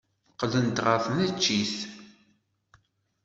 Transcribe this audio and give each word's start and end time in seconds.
Qqlent 0.33 0.81
ɣer 0.85 0.99
tneččit. 1.05 1.75